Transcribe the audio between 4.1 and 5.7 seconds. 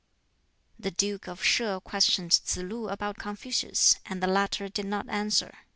the latter did not answer.